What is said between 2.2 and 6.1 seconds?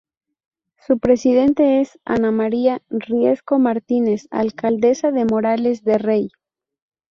María Riesco Martínez, alcaldesa de Morales de